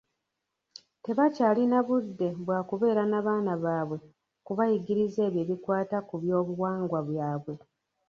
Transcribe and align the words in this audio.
Tebakyalina 1.05 1.77
budde 1.87 2.27
bwakubeera 2.43 3.03
na 3.11 3.19
baana 3.25 3.53
baabwe 3.63 3.97
kubayigiriza 4.45 5.19
ebyo 5.27 5.39
ebikwata 5.45 5.97
ku 6.07 6.15
byobuwanga 6.21 6.99
bwabwe. 7.07 7.53